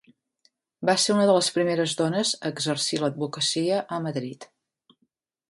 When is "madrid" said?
4.09-4.51